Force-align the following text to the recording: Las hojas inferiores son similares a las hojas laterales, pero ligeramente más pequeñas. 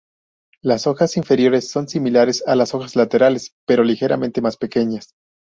Las 0.63 0.87
hojas 0.87 1.15
inferiores 1.15 1.69
son 1.69 1.87
similares 1.87 2.43
a 2.47 2.55
las 2.55 2.73
hojas 2.73 2.95
laterales, 2.95 3.53
pero 3.67 3.83
ligeramente 3.83 4.41
más 4.41 4.57
pequeñas. 4.57 5.13